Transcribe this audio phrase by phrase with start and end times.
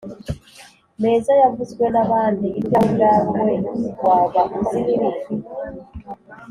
[1.01, 2.87] meza yavuzwe n’abandi, ibyawe
[3.21, 3.55] ubwawe
[4.05, 5.33] waba uzi, n’ibindi